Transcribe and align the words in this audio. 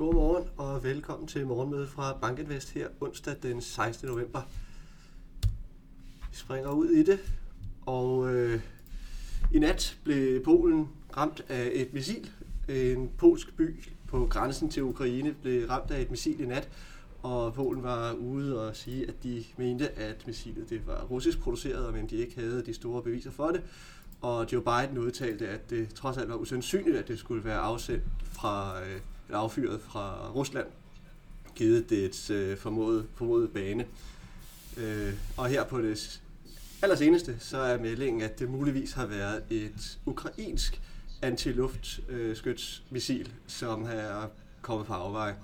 Godmorgen 0.00 0.48
og 0.56 0.84
velkommen 0.84 1.28
til 1.28 1.46
morgenmødet 1.46 1.88
fra 1.88 2.18
Bankinvest 2.20 2.70
her 2.70 2.88
onsdag 3.00 3.34
den 3.42 3.60
16. 3.60 4.08
november. 4.08 4.42
Vi 6.30 6.36
springer 6.36 6.70
ud 6.70 6.88
i 6.88 7.02
det, 7.02 7.18
og 7.86 8.34
øh, 8.34 8.60
i 9.52 9.58
nat 9.58 9.98
blev 10.04 10.44
Polen 10.44 10.88
ramt 11.16 11.44
af 11.48 11.70
et 11.72 11.94
missil. 11.94 12.30
En 12.68 13.10
polsk 13.18 13.56
by 13.56 13.84
på 14.08 14.26
grænsen 14.30 14.70
til 14.70 14.82
Ukraine 14.82 15.34
blev 15.42 15.68
ramt 15.68 15.90
af 15.90 16.00
et 16.00 16.10
missil 16.10 16.40
i 16.40 16.46
nat, 16.46 16.68
og 17.22 17.54
Polen 17.54 17.82
var 17.82 18.12
ude 18.12 18.68
og 18.68 18.76
sige, 18.76 19.08
at 19.08 19.14
de 19.22 19.44
mente, 19.56 19.98
at 19.98 20.26
missilet 20.26 20.70
det 20.70 20.86
var 20.86 21.04
russisk 21.04 21.40
produceret, 21.40 21.94
men 21.94 22.06
de 22.06 22.16
ikke 22.16 22.40
havde 22.40 22.62
de 22.66 22.74
store 22.74 23.02
beviser 23.02 23.30
for 23.30 23.48
det. 23.48 23.62
Og 24.20 24.52
Joe 24.52 24.62
Biden 24.62 24.98
udtalte, 24.98 25.48
at 25.48 25.70
det 25.70 25.94
trods 25.94 26.16
alt 26.16 26.28
var 26.28 26.36
usandsynligt, 26.36 26.96
at 26.96 27.08
det 27.08 27.18
skulle 27.18 27.44
være 27.44 27.58
afsendt 27.58 28.04
fra, 28.22 28.82
øh, 28.82 29.00
affyret 29.32 29.80
fra 29.80 30.30
Rusland, 30.34 30.66
givet 31.54 31.90
det 31.90 32.30
øh, 32.30 32.56
formodet, 32.56 33.06
formodet 33.14 33.50
bane. 33.50 33.86
Øh, 34.76 35.12
og 35.36 35.48
her 35.48 35.64
på 35.64 35.80
det 35.80 36.20
allerseneste, 36.82 37.36
så 37.38 37.58
er 37.58 37.78
meldingen, 37.78 38.22
at 38.22 38.38
det 38.38 38.50
muligvis 38.50 38.92
har 38.92 39.06
været 39.06 39.42
et 39.50 39.98
ukrainsk 40.06 40.82
antiluftskytsmissil, 41.22 43.32
som 43.46 43.84
er 43.84 44.28
kommet 44.62 44.86
fra 44.86 44.96
afveje. 44.96 45.36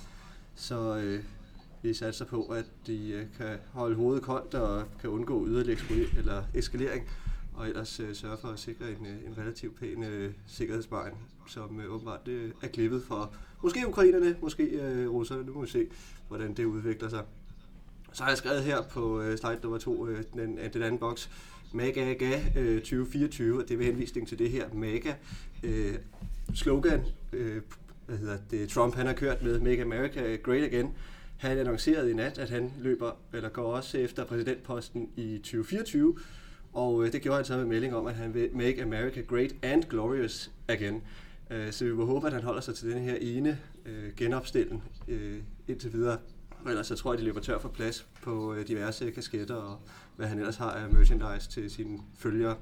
Så 0.54 0.96
øh, 0.96 1.22
vi 1.82 1.94
satser 1.94 2.24
på, 2.24 2.42
at 2.42 2.64
de 2.86 3.08
øh, 3.08 3.26
kan 3.38 3.56
holde 3.72 3.96
hovedet 3.96 4.22
koldt 4.22 4.54
og 4.54 4.84
kan 5.00 5.10
undgå 5.10 5.46
yderligere 5.46 6.06
eller 6.18 6.44
eskalering, 6.54 7.08
og 7.56 7.68
ellers 7.68 8.00
øh, 8.00 8.14
sørge 8.14 8.36
for 8.36 8.48
at 8.48 8.58
sikre 8.58 8.90
en, 8.90 9.06
øh, 9.06 9.26
en 9.26 9.38
relativt 9.38 9.80
pæn 9.80 10.02
øh, 10.02 10.32
sikkerhedsbarn, 10.46 11.12
som 11.48 11.80
øh, 11.80 11.94
åbenbart 11.94 12.28
øh, 12.28 12.50
er 12.62 12.68
klippet 12.68 13.02
for 13.02 13.34
måske 13.62 13.88
ukrainerne, 13.88 14.36
måske 14.40 14.62
øh, 14.62 15.10
russerne. 15.10 15.44
Nu 15.44 15.52
må 15.52 15.60
vi 15.60 15.70
se, 15.70 15.86
hvordan 16.28 16.54
det 16.54 16.64
udvikler 16.64 17.08
sig. 17.08 17.24
Så 18.12 18.22
har 18.22 18.30
jeg 18.30 18.38
skrevet 18.38 18.62
her 18.62 18.82
på 18.82 19.20
øh, 19.20 19.38
slide 19.38 19.58
nummer 19.62 19.78
to, 19.78 20.08
øh, 20.08 20.24
den, 20.34 20.58
øh, 20.58 20.72
den 20.72 20.82
anden 20.82 20.98
boks, 20.98 21.30
MAGA 21.72 22.40
øh, 22.56 22.80
2024, 22.80 23.62
og 23.62 23.68
det 23.68 23.74
er 23.74 23.78
med 23.78 23.86
henvisning 23.86 24.28
til 24.28 24.38
det 24.38 24.50
her 24.50 24.74
MAGA 24.74 25.14
øh, 25.62 25.94
slogan, 26.54 27.04
øh, 27.32 27.62
hvad 28.06 28.16
hedder 28.16 28.38
det, 28.50 28.68
Trump 28.68 28.94
han 28.94 29.06
har 29.06 29.12
kørt 29.12 29.42
med 29.42 29.60
Make 29.60 29.82
America 29.82 30.36
Great 30.36 30.62
Again. 30.62 30.94
Han 31.36 31.58
annoncerede 31.58 32.10
i 32.10 32.14
nat, 32.14 32.38
at 32.38 32.50
han 32.50 32.72
løber, 32.78 33.12
eller 33.32 33.48
går 33.48 33.72
også 33.72 33.98
efter 33.98 34.24
præsidentposten 34.24 35.08
i 35.16 35.38
2024, 35.38 36.16
og 36.76 37.04
øh, 37.04 37.12
det 37.12 37.22
gjorde 37.22 37.36
han 37.36 37.44
så 37.44 37.56
med 37.56 37.64
melding 37.64 37.94
om, 37.94 38.06
at 38.06 38.14
han 38.14 38.34
vil 38.34 38.50
Make 38.52 38.82
America 38.82 39.20
Great 39.20 39.54
and 39.62 39.84
Glorious 39.84 40.50
Again. 40.68 41.02
Øh, 41.50 41.72
så 41.72 41.84
vi 41.84 41.92
må 41.92 42.04
håbe, 42.04 42.26
at 42.26 42.32
han 42.32 42.42
holder 42.42 42.60
sig 42.60 42.74
til 42.74 42.90
den 42.90 43.02
her 43.02 43.16
ene 43.20 43.58
øh, 43.86 44.14
genopstilling 44.16 44.82
øh, 45.08 45.38
indtil 45.68 45.92
videre. 45.92 46.18
Og 46.64 46.70
ellers 46.70 46.86
så 46.86 46.96
tror 46.96 47.12
jeg, 47.12 47.14
at 47.14 47.20
de 47.20 47.24
løber 47.24 47.40
tør 47.40 47.58
for 47.58 47.68
plads 47.68 48.06
på 48.22 48.54
øh, 48.54 48.68
diverse 48.68 49.10
kasketter 49.10 49.54
og 49.54 49.78
hvad 50.16 50.26
han 50.26 50.38
ellers 50.38 50.56
har 50.56 50.70
af 50.70 50.90
merchandise 50.90 51.50
til 51.50 51.70
sine 51.70 51.98
følgere. 52.18 52.56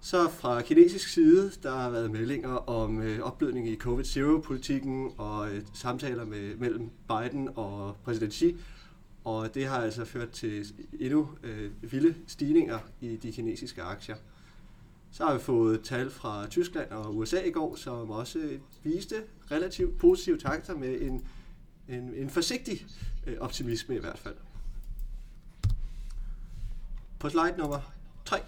Så 0.00 0.28
fra 0.28 0.62
kinesisk 0.62 1.08
side, 1.08 1.52
der 1.62 1.76
har 1.76 1.90
været 1.90 2.10
meldinger 2.10 2.70
om 2.70 3.02
øh, 3.02 3.20
opblødning 3.20 3.68
i 3.68 3.76
COVID-0-politikken 3.76 5.10
og 5.18 5.50
øh, 5.50 5.62
samtaler 5.74 6.24
med, 6.24 6.56
mellem 6.56 6.90
Biden 7.08 7.48
og 7.54 7.96
præsident 8.04 8.34
Xi. 8.34 8.56
Og 9.26 9.54
det 9.54 9.66
har 9.66 9.76
altså 9.76 10.04
ført 10.04 10.30
til 10.30 10.66
endnu 11.00 11.28
øh, 11.42 11.92
vilde 11.92 12.14
stigninger 12.26 12.78
i 13.00 13.16
de 13.16 13.32
kinesiske 13.32 13.82
aktier. 13.82 14.16
Så 15.10 15.24
har 15.24 15.34
vi 15.34 15.40
fået 15.40 15.82
tal 15.84 16.10
fra 16.10 16.46
Tyskland 16.46 16.90
og 16.90 17.16
USA 17.16 17.42
i 17.42 17.50
går, 17.50 17.76
som 17.76 18.10
også 18.10 18.58
viste 18.82 19.14
relativt 19.50 19.98
positive 19.98 20.38
takter 20.38 20.76
med 20.76 21.00
en, 21.00 21.26
en, 21.88 22.14
en 22.14 22.30
forsigtig 22.30 22.86
øh, 23.26 23.38
optimisme 23.40 23.96
i 23.96 23.98
hvert 23.98 24.18
fald. 24.18 24.36
På 27.18 27.28
slide 27.28 27.54
nummer 27.58 27.80
3, 28.24 28.38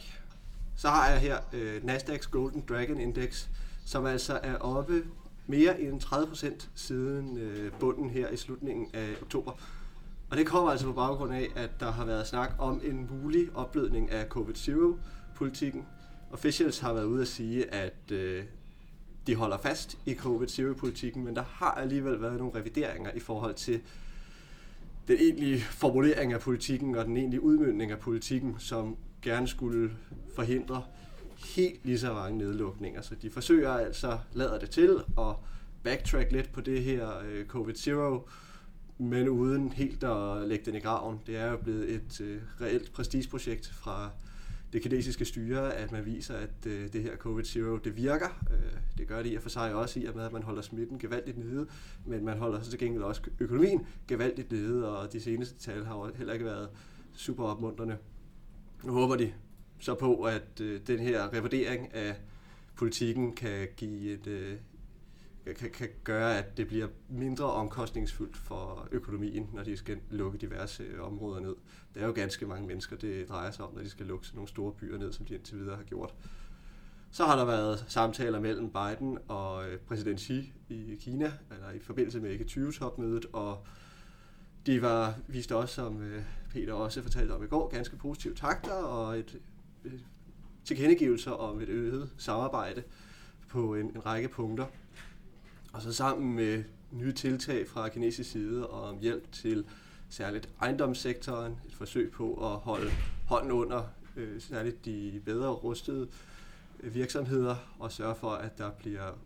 så 0.76 0.88
har 0.88 1.10
jeg 1.10 1.20
her 1.20 1.38
øh, 1.52 1.82
Nasdaq's 1.84 2.30
Golden 2.30 2.64
Dragon 2.68 3.00
Index, 3.00 3.48
som 3.84 4.06
altså 4.06 4.40
er 4.42 4.56
oppe 4.56 5.04
mere 5.46 5.80
end 5.80 6.02
30% 6.02 6.66
siden 6.74 7.38
øh, 7.38 7.72
bunden 7.72 8.10
her 8.10 8.28
i 8.28 8.36
slutningen 8.36 8.90
af 8.94 9.14
oktober. 9.22 9.52
Og 10.30 10.36
det 10.36 10.46
kommer 10.46 10.70
altså 10.70 10.86
på 10.86 10.92
baggrund 10.92 11.34
af, 11.34 11.48
at 11.56 11.70
der 11.80 11.90
har 11.90 12.04
været 12.04 12.26
snak 12.26 12.54
om 12.58 12.80
en 12.84 13.10
mulig 13.10 13.48
opblødning 13.54 14.10
af 14.10 14.26
COVID-0-politikken. 14.26 15.86
Officials 16.32 16.78
har 16.78 16.92
været 16.92 17.04
ude 17.04 17.22
at 17.22 17.28
sige, 17.28 17.74
at 17.74 18.12
øh, 18.12 18.44
de 19.26 19.34
holder 19.34 19.58
fast 19.58 19.98
i 20.06 20.14
COVID-0-politikken, 20.14 21.24
men 21.24 21.36
der 21.36 21.42
har 21.42 21.70
alligevel 21.70 22.22
været 22.22 22.38
nogle 22.38 22.54
revideringer 22.54 23.10
i 23.14 23.20
forhold 23.20 23.54
til 23.54 23.80
den 25.08 25.16
egentlige 25.20 25.60
formulering 25.60 26.32
af 26.32 26.40
politikken 26.40 26.94
og 26.94 27.04
den 27.04 27.16
egentlige 27.16 27.40
udmyndning 27.40 27.90
af 27.92 27.98
politikken, 27.98 28.56
som 28.58 28.96
gerne 29.22 29.48
skulle 29.48 29.90
forhindre 30.34 30.84
helt 31.56 31.84
lige 31.84 31.98
så 31.98 32.12
mange 32.12 32.38
nedlukninger. 32.38 33.02
Så 33.02 33.14
de 33.22 33.30
forsøger 33.30 33.70
altså, 33.70 34.18
lader 34.32 34.58
det 34.58 34.70
til, 34.70 34.96
at 35.18 35.34
backtrack 35.82 36.32
lidt 36.32 36.52
på 36.52 36.60
det 36.60 36.82
her 36.82 37.08
øh, 37.28 37.46
COVID-0, 37.46 38.28
men 38.98 39.28
uden 39.28 39.72
helt 39.72 40.04
at 40.04 40.48
lægge 40.48 40.64
den 40.64 40.74
i 40.74 40.80
graven. 40.80 41.20
Det 41.26 41.36
er 41.36 41.50
jo 41.50 41.56
blevet 41.56 41.90
et 41.90 42.20
øh, 42.20 42.40
reelt 42.60 42.92
prestigeprojekt 42.92 43.66
fra 43.66 44.10
det 44.72 44.82
kinesiske 44.82 45.24
styre, 45.24 45.74
at 45.74 45.92
man 45.92 46.06
viser, 46.06 46.34
at 46.34 46.66
øh, 46.66 46.92
det 46.92 47.02
her 47.02 47.12
COVID-0 47.12 47.84
det 47.84 47.96
virker. 47.96 48.44
Øh, 48.50 48.80
det 48.98 49.08
gør 49.08 49.22
det 49.22 49.32
i 49.32 49.34
og 49.34 49.42
for 49.42 49.48
sig 49.48 49.74
også 49.74 50.00
i 50.00 50.04
og 50.04 50.16
med, 50.16 50.24
at 50.24 50.32
man 50.32 50.42
holder 50.42 50.62
smitten 50.62 50.98
gevaldigt 50.98 51.38
nede, 51.38 51.66
men 52.06 52.24
man 52.24 52.38
holder 52.38 52.62
så 52.62 52.70
til 52.70 52.78
gengæld 52.78 53.02
også 53.02 53.22
økonomien 53.40 53.86
gevaldigt 54.08 54.52
nede, 54.52 54.98
og 54.98 55.12
de 55.12 55.20
seneste 55.20 55.58
tal 55.58 55.84
har 55.84 56.10
heller 56.16 56.32
ikke 56.32 56.44
været 56.44 56.68
super 57.12 57.44
opmuntrende. 57.44 57.96
Nu 58.84 58.92
håber 58.92 59.16
de 59.16 59.32
så 59.78 59.94
på, 59.94 60.22
at 60.22 60.60
øh, 60.60 60.80
den 60.86 60.98
her 60.98 61.32
revurdering 61.32 61.94
af 61.94 62.14
politikken 62.74 63.32
kan 63.32 63.68
give 63.76 64.12
et, 64.12 64.26
øh, 64.26 64.54
kan, 65.56 65.70
kan 65.70 65.88
gøre, 66.04 66.38
at 66.38 66.56
det 66.56 66.66
bliver 66.66 66.88
mindre 67.08 67.44
omkostningsfuldt 67.44 68.36
for 68.36 68.88
økonomien, 68.92 69.50
når 69.54 69.62
de 69.62 69.76
skal 69.76 69.98
lukke 70.10 70.38
diverse 70.38 70.82
øh, 70.82 71.06
områder 71.06 71.40
ned. 71.40 71.56
Der 71.94 72.00
er 72.00 72.06
jo 72.06 72.12
ganske 72.12 72.46
mange 72.46 72.66
mennesker, 72.66 72.96
det 72.96 73.28
drejer 73.28 73.50
sig 73.50 73.64
om, 73.64 73.74
når 73.74 73.82
de 73.82 73.90
skal 73.90 74.06
lukke 74.06 74.26
nogle 74.34 74.48
store 74.48 74.72
byer 74.72 74.98
ned, 74.98 75.12
som 75.12 75.26
de 75.26 75.34
indtil 75.34 75.58
videre 75.58 75.76
har 75.76 75.82
gjort. 75.82 76.14
Så 77.10 77.24
har 77.24 77.36
der 77.36 77.44
været 77.44 77.84
samtaler 77.88 78.40
mellem 78.40 78.70
Biden 78.70 79.18
og 79.28 79.68
øh, 79.68 79.78
præsident 79.78 80.20
Xi 80.20 80.52
i 80.68 80.98
Kina, 81.00 81.32
eller 81.50 81.70
i 81.70 81.78
forbindelse 81.78 82.20
med 82.20 82.40
G20-topmødet, 82.40 83.26
og 83.32 83.66
de 84.66 84.82
var 84.82 85.18
vist 85.26 85.52
også, 85.52 85.74
som 85.74 86.02
øh, 86.02 86.22
Peter 86.50 86.72
også 86.72 87.02
fortalte 87.02 87.32
om 87.32 87.44
i 87.44 87.46
går, 87.46 87.68
ganske 87.68 87.96
positive 87.96 88.34
takter 88.34 88.72
og 88.72 89.18
et, 89.18 89.38
et 89.84 90.04
tilkendegivelser 90.64 91.30
om 91.30 91.60
et 91.60 91.68
øget 91.68 92.10
samarbejde 92.16 92.82
på 93.48 93.74
en, 93.74 93.86
en 93.86 94.06
række 94.06 94.28
punkter. 94.28 94.66
Og 95.72 95.82
så 95.82 95.92
sammen 95.92 96.36
med 96.36 96.64
nye 96.90 97.12
tiltag 97.12 97.68
fra 97.68 97.88
kinesisk 97.88 98.30
side 98.30 98.70
om 98.70 98.98
hjælp 98.98 99.32
til 99.32 99.64
særligt 100.08 100.48
ejendomssektoren, 100.60 101.52
et 101.68 101.74
forsøg 101.74 102.10
på 102.12 102.52
at 102.52 102.60
holde 102.60 102.90
hånden 103.26 103.52
under 103.52 103.82
øh, 104.16 104.40
særligt 104.40 104.84
de 104.84 105.22
bedre 105.24 105.48
rustede 105.48 106.08
øh, 106.80 106.94
virksomheder 106.94 107.56
og 107.78 107.92
sørge 107.92 108.14
for, 108.14 108.30
at 108.30 108.58
der 108.58 108.70
bliver 108.70 109.18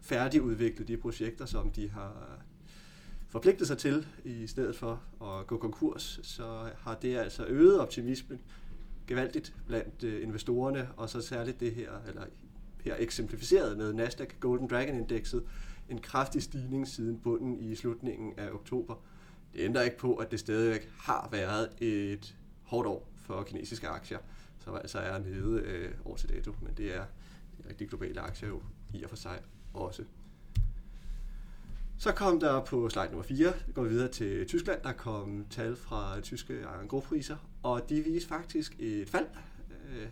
færdigudviklet 0.00 0.88
de 0.88 0.96
projekter, 0.96 1.46
som 1.46 1.70
de 1.70 1.90
har 1.90 2.38
forpligtet 3.28 3.66
sig 3.66 3.78
til, 3.78 4.06
i 4.24 4.46
stedet 4.46 4.76
for 4.76 5.02
at 5.22 5.46
gå 5.46 5.56
konkurs, 5.56 6.20
så 6.22 6.70
har 6.78 6.94
det 6.94 7.16
altså 7.16 7.44
øget 7.46 7.80
optimismen 7.80 8.40
gevaldigt 9.06 9.54
blandt 9.66 10.04
øh, 10.04 10.22
investorerne, 10.22 10.88
og 10.96 11.08
så 11.08 11.20
særligt 11.20 11.60
det 11.60 11.74
her, 11.74 11.90
eller 12.08 12.22
her 12.84 12.94
eksemplificeret 12.98 13.78
med 13.78 13.92
Nasdaq 13.92 14.28
Golden 14.40 14.68
Dragon 14.68 14.94
Indexet, 14.94 15.42
en 15.88 16.00
kraftig 16.00 16.42
stigning 16.42 16.88
siden 16.88 17.18
bunden 17.18 17.58
i 17.58 17.74
slutningen 17.74 18.32
af 18.38 18.50
oktober. 18.50 18.94
Det 19.52 19.60
ændrer 19.60 19.82
ikke 19.82 19.98
på, 19.98 20.14
at 20.14 20.30
det 20.30 20.40
stadigvæk 20.40 20.90
har 20.98 21.28
været 21.32 21.68
et 21.78 22.36
hårdt 22.62 22.88
år 22.88 23.08
for 23.16 23.42
kinesiske 23.42 23.88
aktier, 23.88 24.18
som 24.58 24.74
altså 24.74 24.98
er 24.98 25.18
nede 25.18 25.60
øh, 25.60 25.92
år 26.04 26.16
til 26.16 26.28
dato, 26.28 26.52
men 26.62 26.74
det 26.76 26.96
er 26.96 27.04
de 27.58 27.68
rigtig 27.68 27.88
globale 27.88 28.20
aktier 28.20 28.48
jo 28.48 28.62
i 28.94 29.02
og 29.02 29.10
for 29.10 29.16
sig 29.16 29.38
også. 29.74 30.04
Så 31.98 32.12
kom 32.12 32.40
der 32.40 32.64
på 32.64 32.88
slide 32.88 33.06
nummer 33.06 33.22
4, 33.22 33.52
vi 33.66 33.72
går 33.72 33.84
videre 33.84 34.08
til 34.08 34.46
Tyskland, 34.46 34.82
der 34.82 34.92
kom 34.92 35.46
tal 35.50 35.76
fra 35.76 36.20
tyske 36.20 36.64
engrospriser, 36.82 37.36
og 37.62 37.88
de 37.88 38.02
viste 38.02 38.28
faktisk 38.28 38.76
et 38.78 39.08
fald 39.08 39.26
øh, 39.88 40.08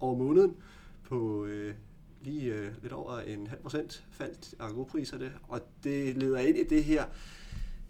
over 0.00 0.18
måneden 0.18 0.56
på 1.02 1.44
øh, 1.44 1.74
lige 2.20 2.54
øh, 2.54 2.82
lidt 2.82 2.92
over 2.92 3.18
en 3.18 3.46
halv 3.46 3.60
procent 3.60 4.04
faldt 4.10 4.54
agropriserne, 4.58 5.32
og 5.42 5.60
det 5.84 6.16
leder 6.16 6.38
ind 6.38 6.58
i 6.58 6.64
det 6.64 6.84
her 6.84 7.04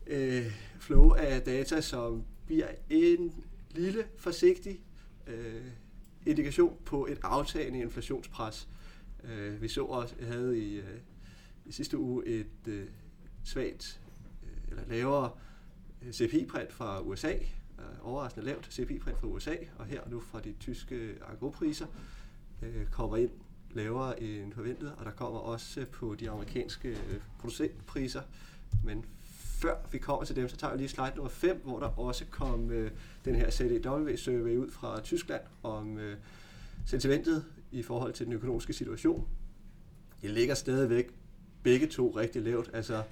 øh, 0.06 0.52
flow 0.78 1.10
af 1.10 1.42
data, 1.42 1.80
som 1.80 2.24
bliver 2.46 2.68
en 2.90 3.44
lille, 3.70 4.04
forsigtig 4.18 4.80
øh, 5.26 5.64
indikation 6.26 6.76
på 6.84 7.06
et 7.06 7.18
aftagende 7.22 7.80
inflationspres. 7.80 8.68
Øh, 9.24 9.62
vi 9.62 9.68
så 9.68 9.84
også, 9.84 10.14
havde 10.22 10.58
i, 10.58 10.76
øh, 10.76 10.98
i 11.66 11.72
sidste 11.72 11.98
uge 11.98 12.26
et 12.26 12.46
øh, 12.68 12.86
svagt 13.44 14.00
øh, 14.42 14.68
eller 14.68 14.82
lavere 14.88 15.30
øh, 16.02 16.12
CPI-print 16.12 16.72
fra 16.72 17.00
USA, 17.00 17.32
øh, 17.78 17.84
overraskende 18.02 18.46
lavt 18.46 18.66
CPI-print 18.66 19.18
fra 19.18 19.26
USA, 19.26 19.56
og 19.78 19.86
her 19.86 20.00
nu 20.08 20.20
fra 20.20 20.40
de 20.40 20.54
tyske 20.60 21.14
agropriser, 21.26 21.86
kommer 22.92 23.16
ind 23.16 23.30
lavere 23.76 24.22
end 24.22 24.52
forventet, 24.52 24.92
og 24.98 25.04
der 25.04 25.10
kommer 25.10 25.40
også 25.40 25.80
øh, 25.80 25.86
på 25.86 26.14
de 26.20 26.30
amerikanske 26.30 26.88
øh, 26.88 27.20
producentpriser, 27.38 28.22
men 28.84 29.04
før 29.60 29.74
vi 29.92 29.98
kommer 29.98 30.24
til 30.24 30.36
dem, 30.36 30.48
så 30.48 30.56
tager 30.56 30.72
vi 30.72 30.78
lige 30.78 30.88
slide 30.88 31.12
nummer 31.16 31.30
5, 31.30 31.60
hvor 31.64 31.78
der 31.78 31.98
også 31.98 32.24
kom 32.30 32.70
øh, 32.70 32.90
den 33.24 33.34
her 33.34 33.50
CDW-survey 33.50 34.56
ud 34.56 34.70
fra 34.70 35.00
Tyskland 35.00 35.42
om 35.62 35.98
øh, 35.98 36.16
sentimentet 36.86 37.44
i 37.72 37.82
forhold 37.82 38.12
til 38.12 38.26
den 38.26 38.32
økonomiske 38.32 38.72
situation. 38.72 39.26
Det 40.22 40.30
ligger 40.30 40.54
stadigvæk 40.54 41.10
begge 41.62 41.86
to 41.86 42.10
rigtig 42.16 42.42
lavt, 42.42 42.70
altså 42.72 43.02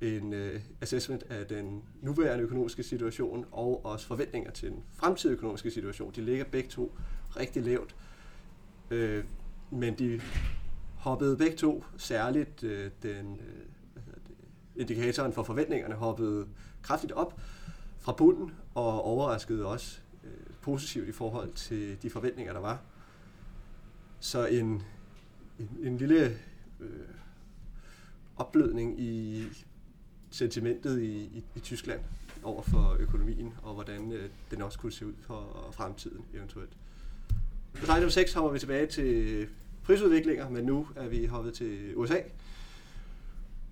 en 0.00 0.32
øh, 0.32 0.60
assessment 0.80 1.22
af 1.30 1.46
den 1.46 1.82
nuværende 2.02 2.44
økonomiske 2.44 2.82
situation 2.82 3.46
og 3.52 3.84
også 3.84 4.06
forventninger 4.06 4.50
til 4.50 4.70
den 4.70 4.82
fremtidige 4.94 5.36
økonomiske 5.36 5.70
situation. 5.70 6.12
De 6.16 6.20
ligger 6.20 6.44
begge 6.44 6.68
to 6.68 6.98
rigtig 7.36 7.62
lavt, 7.62 7.96
øh, 8.90 9.24
men 9.70 9.98
de 9.98 10.20
hoppede 10.96 11.36
begge 11.36 11.56
to, 11.56 11.84
særligt 11.96 12.64
øh, 12.64 12.90
den 13.02 13.34
øh, 13.34 13.68
indikatoren 14.76 15.32
for 15.32 15.42
forventningerne 15.42 15.94
hoppede 15.94 16.46
kraftigt 16.82 17.12
op 17.12 17.40
fra 17.98 18.12
bunden 18.12 18.54
og 18.74 19.02
overraskede 19.02 19.66
også 19.66 20.00
øh, 20.24 20.30
positivt 20.60 21.08
i 21.08 21.12
forhold 21.12 21.52
til 21.52 22.02
de 22.02 22.10
forventninger, 22.10 22.52
der 22.52 22.60
var. 22.60 22.80
Så 24.20 24.46
en, 24.46 24.82
en, 25.58 25.70
en 25.82 25.96
lille 25.96 26.38
øh, 26.80 27.08
opblødning 28.36 29.00
i 29.00 29.44
sentimentet 30.30 31.00
i, 31.00 31.18
i, 31.18 31.44
i 31.54 31.60
Tyskland 31.60 32.00
over 32.42 32.62
for 32.62 32.96
økonomien, 32.98 33.54
og 33.62 33.74
hvordan 33.74 34.12
øh, 34.12 34.30
den 34.50 34.62
også 34.62 34.78
kunne 34.78 34.92
se 34.92 35.06
ud 35.06 35.14
for 35.20 35.68
fremtiden 35.72 36.24
eventuelt. 36.34 36.72
På 37.80 37.86
slide 37.86 38.10
6 38.10 38.32
hopper 38.32 38.52
vi 38.52 38.58
tilbage 38.58 38.86
til 38.86 39.46
prisudviklinger, 39.82 40.50
men 40.50 40.64
nu 40.64 40.86
er 40.96 41.08
vi 41.08 41.26
hoppet 41.26 41.54
til 41.54 41.96
USA. 41.96 42.16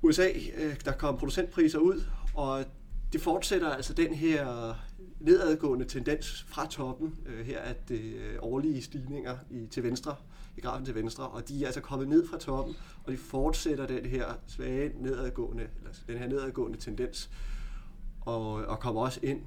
USA, 0.03 0.29
øh, 0.57 0.77
der 0.85 0.93
kom 0.93 1.17
producentpriser 1.17 1.79
ud, 1.79 2.03
og 2.35 2.65
det 3.13 3.21
fortsætter 3.21 3.71
altså 3.71 3.93
den 3.95 4.15
her 4.15 4.75
nedadgående 5.21 5.85
tendens 5.85 6.47
fra 6.49 6.67
toppen. 6.67 7.19
Øh, 7.27 7.47
her 7.47 7.59
er 7.59 7.73
det 7.89 8.01
øh, 8.01 8.37
årlige 8.41 8.83
stigninger 8.83 9.37
i, 9.51 9.67
til 9.71 9.83
venstre, 9.83 10.17
i 10.57 10.61
grafen 10.61 10.85
til 10.85 10.95
venstre, 10.95 11.29
og 11.29 11.49
de 11.49 11.63
er 11.63 11.67
altså 11.67 11.81
kommet 11.81 12.09
ned 12.09 12.29
fra 12.29 12.39
toppen, 12.39 12.77
og 13.05 13.13
de 13.13 13.17
fortsætter 13.17 13.87
den 13.87 14.07
her 14.07 14.25
svage 14.47 14.93
nedadgående, 15.01 15.67
eller 15.79 15.93
den 16.07 16.19
her 16.19 16.29
nedadgående 16.29 16.79
tendens, 16.79 17.31
og, 18.21 18.53
og 18.53 18.81
kommer 18.81 19.01
også 19.01 19.21
ind 19.23 19.41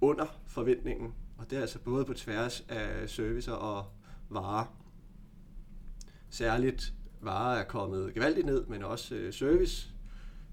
under 0.00 0.26
forventningen, 0.46 1.14
og 1.38 1.50
det 1.50 1.56
er 1.56 1.60
altså 1.60 1.78
både 1.78 2.04
på 2.04 2.14
tværs 2.14 2.64
af 2.68 3.10
servicer 3.10 3.52
og 3.52 3.86
varer. 4.28 4.76
Særligt 6.30 6.94
varer 7.20 7.58
er 7.58 7.64
kommet 7.64 8.14
gevaldigt 8.14 8.46
ned, 8.46 8.66
men 8.66 8.82
også 8.82 9.14
øh, 9.14 9.32
service 9.32 9.96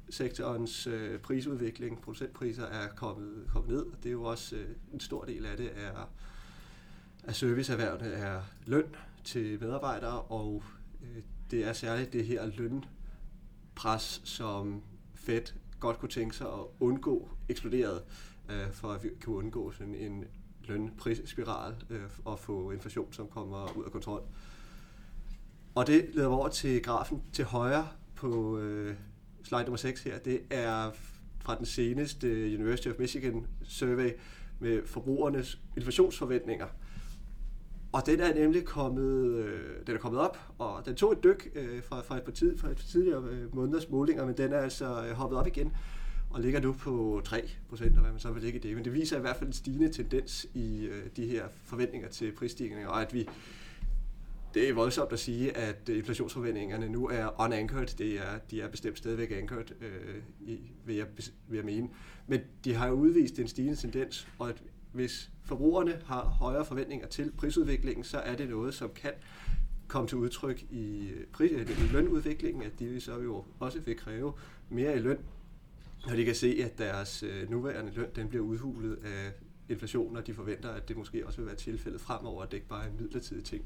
sektorens 0.10 0.88
øh, 0.88 1.20
prisudvikling, 1.20 2.02
producentpriser 2.02 2.66
er 2.66 2.88
kommet, 2.88 3.48
kommet 3.50 3.72
ned, 3.72 3.86
og 3.86 3.98
det 4.04 4.10
er 4.10 4.14
jo 4.14 4.24
også 4.24 4.56
øh, 4.56 4.68
en 4.94 5.00
stor 5.00 5.26
del 5.26 5.46
af 5.46 5.58
det 5.58 5.72
er, 5.76 6.10
at 7.24 7.36
serviceerhvervene 7.36 8.10
er 8.10 8.42
løn 8.66 8.96
til 9.24 9.62
medarbejdere, 9.62 10.22
og 10.22 10.64
øh, 11.02 11.24
det 11.52 11.68
er 11.68 11.74
særligt 11.74 12.14
det 12.14 12.26
her 12.26 12.46
lønpres, 12.46 14.22
som 14.24 14.84
Fed 15.16 15.42
godt 15.80 16.00
kunne 16.00 16.10
tænke 16.10 16.36
sig 16.36 16.48
at 16.48 16.66
undgå 16.80 17.30
eksploderet, 17.50 18.04
øh, 18.50 18.72
for 18.72 18.88
at 18.88 19.04
vi 19.04 19.10
kan 19.22 19.34
undgå 19.34 19.72
sådan 19.72 19.96
en 19.96 20.26
lønprisspiral 20.68 21.74
øh, 21.90 22.02
og 22.26 22.40
få 22.40 22.72
inflation, 22.72 23.14
som 23.14 23.28
kommer 23.28 23.78
ud 23.78 23.84
af 23.84 23.92
kontrol. 23.92 24.22
Og 25.76 25.88
det 25.88 26.10
leder 26.14 26.28
over 26.28 26.48
til 26.48 26.82
grafen 26.82 27.22
til 27.34 27.46
højre 27.46 27.88
på 28.16 28.58
øh, 28.58 28.96
slide 29.44 29.64
nummer 29.64 29.78
6 29.78 30.04
her. 30.04 30.20
Det 30.20 30.42
er 30.50 30.92
fra 31.40 31.58
den 31.58 31.66
seneste 31.66 32.28
øh, 32.28 32.60
University 32.60 32.88
of 32.88 32.94
Michigan 33.00 33.46
survey 33.64 34.12
med 34.60 34.86
forbrugernes 34.86 35.60
inflationsforventninger. 35.78 36.68
Og 37.92 38.06
den 38.06 38.20
er 38.20 38.34
nemlig 38.34 38.66
kommet, 38.66 39.36
øh, 39.36 39.88
den 39.88 39.96
er 39.96 40.00
kommet 40.00 40.22
op, 40.22 40.38
og 40.58 40.86
den 40.86 40.96
tog 40.96 41.12
et 41.12 41.24
dyk 41.24 41.52
øh, 41.56 41.84
fra, 41.84 42.02
fra, 42.02 42.18
et 42.18 42.24
par 42.24 42.32
tid, 42.32 42.58
fra 42.58 42.70
et 42.70 42.76
par 42.76 42.84
tidligere 42.84 43.24
øh, 43.24 43.56
måneders 43.56 43.90
målinger, 43.90 44.26
men 44.26 44.38
den 44.38 44.54
er 44.54 44.60
altså 44.60 45.06
øh, 45.06 45.12
hoppet 45.12 45.40
op 45.40 45.48
igen 45.48 45.74
og 46.34 46.42
ligger 46.42 46.60
nu 46.60 46.74
på 46.74 47.22
3 47.26 47.50
procent, 47.70 47.96
og 47.96 48.02
hvad 48.02 48.12
man 48.12 48.20
så 48.20 48.32
vil 48.32 48.44
ligge 48.44 48.60
i 48.60 48.62
det. 48.62 48.76
Men 48.76 48.86
det 48.86 48.94
viser 48.94 49.18
i 49.18 49.22
hvert 49.22 49.36
fald 49.36 49.48
en 49.48 49.54
stigende 49.54 49.90
tendens 49.90 50.48
i 50.54 50.86
øh, 50.86 51.04
de 51.16 51.26
her 51.26 51.46
forventninger 51.64 52.10
til 52.10 52.32
prisstigninger, 52.32 52.88
og 52.88 53.02
at 53.02 53.14
vi 53.14 53.30
det 54.54 54.70
er 54.70 54.74
voldsomt 54.74 55.14
at 55.14 55.20
sige, 55.20 55.58
at 55.58 55.90
øh, 55.90 55.98
inflationsforventningerne 55.98 56.90
nu 56.90 57.08
er 57.08 57.42
unanchored. 57.42 57.98
Det 57.98 58.16
er, 58.16 58.38
de 58.52 58.62
er 58.62 58.68
bestemt 58.68 58.98
stadigvæk 58.98 59.32
anchored, 59.32 59.72
øh, 59.82 60.16
i, 60.42 60.60
vil, 60.86 60.96
jeg, 60.96 61.06
vil 61.48 61.56
jeg 61.56 61.66
mene. 61.66 61.90
Men 62.28 62.42
de 62.66 62.74
har 62.74 62.88
jo 62.88 62.94
udvist 62.94 63.40
en 63.40 63.48
stigende 63.48 63.76
tendens, 63.76 64.28
og 64.40 64.50
at 64.50 64.64
hvis 64.92 65.32
forbrugerne 65.44 66.02
har 66.06 66.22
højere 66.22 66.66
forventninger 66.66 67.08
til 67.08 67.32
prisudviklingen, 67.38 68.04
så 68.04 68.18
er 68.18 68.36
det 68.36 68.50
noget, 68.50 68.74
som 68.74 68.90
kan 68.96 69.12
komme 69.88 70.08
til 70.08 70.18
udtryk 70.18 70.64
i, 70.72 71.10
øh, 71.10 71.26
pris, 71.28 71.52
i 71.52 71.92
lønudviklingen, 71.92 72.64
at 72.64 72.80
de 72.80 73.02
så 73.02 73.20
jo 73.20 73.46
også 73.60 73.80
vil 73.80 73.98
kræve 73.98 74.34
mere 74.70 74.96
i 74.96 75.00
løn, 75.00 75.18
når 76.08 76.16
de 76.16 76.26
kan 76.26 76.36
se, 76.36 76.62
at 76.66 76.78
deres 76.78 77.24
øh, 77.24 77.50
nuværende 77.50 77.92
løn 77.92 78.10
den 78.16 78.30
bliver 78.30 78.44
udhulet 78.44 78.96
af 79.04 79.32
inflation, 79.70 80.18
og 80.18 80.28
de 80.28 80.34
forventer, 80.34 80.70
at 80.70 80.88
det 80.88 80.98
måske 80.98 81.28
også 81.28 81.38
vil 81.38 81.46
være 81.46 81.56
tilfældet 81.56 82.02
fremover, 82.02 82.44
at 82.44 82.52
det 82.52 82.58
ikke 82.58 82.68
bare 82.68 82.84
er 82.84 82.88
en 82.88 82.98
midlertidig 83.00 83.44
ting. 83.44 83.66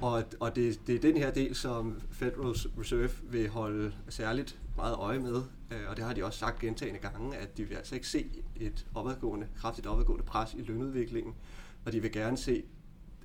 Og, 0.00 0.24
og 0.40 0.56
det, 0.56 0.80
det 0.86 0.94
er 0.94 1.00
den 1.00 1.16
her 1.16 1.30
del, 1.30 1.54
som 1.54 2.00
Federal 2.10 2.54
Reserve 2.78 3.10
vil 3.22 3.48
holde 3.48 3.94
særligt 4.08 4.60
meget 4.76 4.96
øje 4.96 5.18
med, 5.18 5.42
øh, 5.70 5.80
og 5.88 5.96
det 5.96 6.04
har 6.04 6.12
de 6.12 6.24
også 6.24 6.38
sagt 6.38 6.58
gentagende 6.58 7.00
gange, 7.00 7.36
at 7.36 7.56
de 7.56 7.64
vil 7.64 7.74
altså 7.74 7.94
ikke 7.94 8.08
se 8.08 8.30
et 8.56 8.86
opadgående, 8.94 9.48
kraftigt 9.56 9.86
opadgående 9.86 10.24
pres 10.24 10.54
i 10.54 10.62
lønudviklingen, 10.62 11.34
og 11.84 11.92
de 11.92 12.02
vil 12.02 12.12
gerne 12.12 12.36
se, 12.36 12.62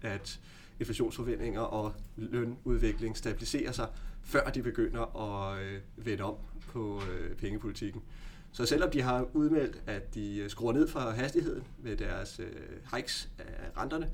at 0.01 0.39
inflationsforventninger 0.79 1.61
og 1.61 1.93
lønudvikling 2.15 3.17
stabiliserer 3.17 3.72
sig, 3.72 3.88
før 4.27 4.50
de 4.50 4.63
begynder 4.63 5.15
at 5.15 5.62
øh, 5.62 5.79
vende 5.96 6.24
om 6.24 6.36
på 6.67 7.01
øh, 7.12 7.36
pengepolitikken. 7.36 8.01
Så 8.51 8.65
selvom 8.65 8.91
de 8.91 9.01
har 9.01 9.27
udmeldt, 9.34 9.81
at 9.88 10.15
de 10.15 10.38
øh, 10.38 10.50
skruer 10.50 10.74
ned 10.74 10.88
for 10.88 11.00
hastigheden 11.00 11.63
med 11.84 11.98
deres 11.98 12.39
øh, 12.39 12.96
hikes 12.96 13.29
af 13.39 13.81
renterne, 13.81 14.10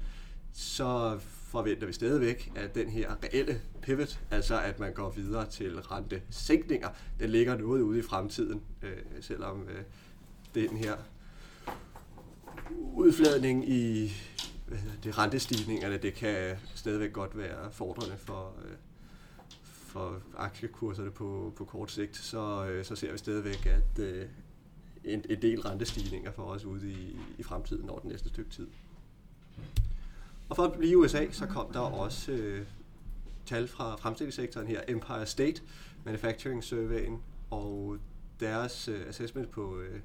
så 0.53 1.19
forventer 1.21 1.87
vi 1.87 1.93
stadigvæk, 1.93 2.51
at 2.55 2.75
den 2.75 2.89
her 2.89 3.23
reelle 3.23 3.61
pivot, 3.81 4.19
altså 4.31 4.59
at 4.59 4.79
man 4.79 4.93
går 4.93 5.09
videre 5.09 5.49
til 5.49 5.81
rentesænkninger, 5.81 6.89
den 7.19 7.29
ligger 7.29 7.57
noget 7.57 7.81
ude 7.81 7.99
i 7.99 8.01
fremtiden, 8.01 8.61
øh, 8.81 8.97
selvom 9.21 9.67
øh, 9.69 9.83
den 10.55 10.77
her 10.77 10.95
udfladning 12.93 13.69
i 13.69 14.13
hvad 14.67 14.77
hedder 14.77 15.01
det, 15.03 15.17
rentestigningerne, 15.17 15.97
det 15.97 16.13
kan 16.13 16.55
stadigvæk 16.75 17.13
godt 17.13 17.37
være 17.37 17.71
fordrende 17.71 18.17
for, 18.17 18.53
øh, 18.65 18.71
for 19.93 20.21
aktiekurserne 20.37 21.11
på, 21.11 21.53
på 21.55 21.65
kort 21.65 21.91
sigt, 21.91 22.17
så, 22.17 22.65
øh, 22.65 22.85
så 22.85 22.95
ser 22.95 23.11
vi 23.11 23.17
stadigvæk, 23.17 23.65
at 23.65 23.99
øh, 23.99 24.25
en, 25.03 25.25
en 25.29 25.41
del 25.41 25.61
rentestigninger 25.61 26.31
for 26.31 26.43
os 26.43 26.65
ude 26.65 26.91
i, 26.91 27.17
i 27.37 27.43
fremtiden 27.43 27.89
over 27.89 27.99
den 27.99 28.09
næste 28.09 28.29
stykke 28.29 28.51
tid. 28.51 28.67
Og 30.49 30.55
for 30.55 30.63
at 30.63 30.73
blive 30.73 30.91
i 30.91 30.95
USA, 30.95 31.31
så 31.31 31.45
kom 31.45 31.73
der 31.73 31.79
også 31.79 32.31
øh, 32.31 32.65
tal 33.45 33.67
fra 33.67 33.95
fremstillingssektoren 33.95 34.67
her, 34.67 34.81
Empire 34.87 35.25
State 35.25 35.61
Manufacturing 36.03 36.63
Surveyen, 36.63 37.21
og 37.49 37.97
deres 38.39 38.87
øh, 38.87 39.07
assessment 39.07 39.51
på 39.51 39.79
øh, 39.79 39.99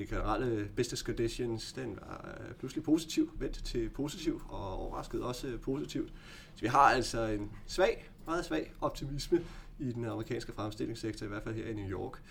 det 0.00 0.08
generelle 0.08 0.68
business 0.76 1.02
conditions, 1.02 1.72
den 1.72 1.98
var 2.00 2.36
pludselig 2.58 2.84
positiv, 2.84 3.30
vendt 3.38 3.64
til 3.64 3.88
positiv, 3.88 4.42
og 4.48 4.78
overrasket 4.78 5.22
også 5.22 5.58
positivt. 5.62 6.12
Så 6.54 6.60
vi 6.60 6.66
har 6.66 6.78
altså 6.78 7.24
en 7.26 7.50
svag, 7.66 8.10
meget 8.26 8.44
svag 8.44 8.72
optimisme 8.80 9.40
i 9.78 9.92
den 9.92 10.04
amerikanske 10.04 10.52
fremstillingssektor, 10.52 11.26
i 11.26 11.28
hvert 11.28 11.42
fald 11.42 11.54
her 11.54 11.66
i 11.66 11.74
New 11.74 11.90
York. 11.90 12.22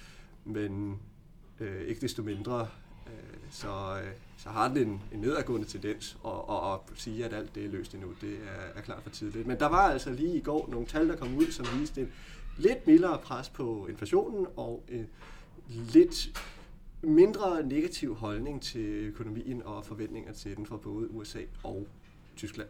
Men 0.45 0.99
øh, 1.59 1.81
ikke 1.81 2.01
desto 2.01 2.23
mindre 2.23 2.67
Øh, 3.09 3.39
så, 3.51 3.99
øh, 4.03 4.11
så 4.37 4.49
har 4.49 4.67
den 4.67 4.77
en, 4.77 5.01
en 5.13 5.19
nedadgående 5.19 5.67
tendens, 5.67 6.17
og, 6.23 6.49
og, 6.49 6.61
og 6.61 6.83
sige, 6.95 7.25
at 7.25 7.33
alt 7.33 7.55
det 7.55 7.65
er 7.65 7.69
løst 7.69 7.93
endnu, 7.93 8.13
det 8.21 8.33
er, 8.33 8.79
er 8.79 8.81
klart 8.81 9.03
for 9.03 9.09
tidligt. 9.09 9.47
Men 9.47 9.59
der 9.59 9.65
var 9.65 9.89
altså 9.89 10.09
lige 10.09 10.35
i 10.35 10.41
går 10.41 10.69
nogle 10.71 10.87
tal, 10.87 11.09
der 11.09 11.15
kom 11.15 11.37
ud, 11.37 11.51
som 11.51 11.65
viste 11.79 12.01
en 12.01 12.11
lidt 12.57 12.87
mildere 12.87 13.17
pres 13.23 13.49
på 13.49 13.87
inflationen, 13.87 14.47
og 14.55 14.83
en 14.89 15.07
lidt 15.69 16.39
mindre 17.01 17.63
negativ 17.63 18.15
holdning 18.15 18.61
til 18.61 18.85
økonomien 18.85 19.63
og 19.65 19.85
forventninger 19.85 20.33
til 20.33 20.57
den 20.57 20.65
fra 20.65 20.77
både 20.77 21.11
USA 21.11 21.39
og 21.63 21.87
Tyskland. 22.35 22.69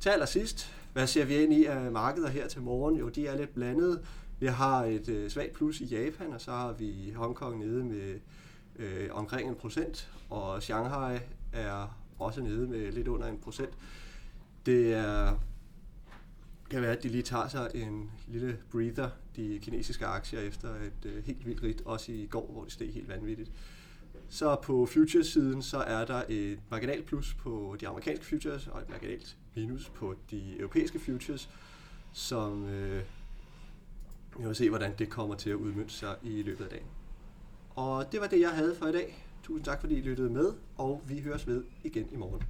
Til 0.00 0.08
allersidst, 0.08 0.74
hvad 0.92 1.06
ser 1.06 1.24
vi 1.24 1.36
ind 1.36 1.52
i 1.52 1.64
af 1.64 1.92
markeder 1.92 2.28
her 2.28 2.48
til 2.48 2.62
morgen? 2.62 2.96
Jo, 2.96 3.08
de 3.08 3.26
er 3.26 3.36
lidt 3.36 3.54
blandede. 3.54 4.02
Vi 4.40 4.46
har 4.46 4.84
et 4.84 5.08
øh, 5.08 5.30
svagt 5.30 5.52
plus 5.52 5.80
i 5.80 5.84
Japan, 5.84 6.32
og 6.32 6.40
så 6.40 6.50
har 6.50 6.72
vi 6.72 7.12
Hongkong 7.16 7.58
nede 7.58 7.84
med 7.84 8.20
øh, 8.76 9.08
omkring 9.12 9.48
en 9.48 9.54
procent, 9.54 10.10
og 10.30 10.62
Shanghai 10.62 11.18
er 11.52 11.98
også 12.18 12.40
nede 12.40 12.66
med 12.66 12.92
lidt 12.92 13.08
under 13.08 13.26
en 13.26 13.38
procent. 13.38 13.70
Det 14.66 14.94
er, 14.94 15.38
kan 16.72 16.82
være, 16.82 16.96
at 16.96 17.02
de 17.02 17.08
lige 17.08 17.22
tager 17.22 17.48
sig 17.48 17.70
en 17.74 18.10
lille 18.28 18.58
breather, 18.70 19.08
de 19.36 19.58
kinesiske 19.62 20.06
aktier, 20.06 20.40
efter 20.40 20.68
et 20.68 21.06
øh, 21.06 21.24
helt 21.24 21.46
vildt 21.46 21.62
rigt, 21.62 21.82
også 21.84 22.12
i 22.12 22.26
går, 22.26 22.52
hvor 22.52 22.64
det 22.64 22.72
steg 22.72 22.92
helt 22.92 23.08
vanvittigt. 23.08 23.50
Så 24.28 24.56
på 24.62 24.86
futures-siden, 24.86 25.62
så 25.62 25.78
er 25.78 26.04
der 26.04 26.22
et 26.28 26.60
marginalt 26.70 27.06
plus 27.06 27.34
på 27.34 27.76
de 27.80 27.88
amerikanske 27.88 28.24
futures, 28.24 28.66
og 28.66 28.80
et 28.80 28.88
marginalt 28.90 29.36
minus 29.56 29.88
på 29.94 30.14
de 30.30 30.58
europæiske 30.58 30.98
futures, 30.98 31.50
som 32.12 32.68
øh, 32.68 33.02
vi 34.38 34.44
må 34.44 34.54
se, 34.54 34.68
hvordan 34.68 34.92
det 34.98 35.08
kommer 35.08 35.34
til 35.34 35.50
at 35.50 35.56
udmønte 35.56 35.94
sig 35.94 36.16
i 36.22 36.42
løbet 36.42 36.64
af 36.64 36.70
dagen. 36.70 36.86
Og 37.74 38.12
det 38.12 38.20
var 38.20 38.26
det, 38.26 38.40
jeg 38.40 38.50
havde 38.50 38.74
for 38.74 38.86
i 38.86 38.92
dag. 38.92 39.26
Tusind 39.42 39.64
tak, 39.64 39.80
fordi 39.80 39.94
I 39.94 40.00
lyttede 40.00 40.30
med, 40.30 40.52
og 40.76 41.02
vi 41.08 41.20
høres 41.20 41.46
ved 41.46 41.64
igen 41.84 42.08
i 42.12 42.16
morgen. 42.16 42.42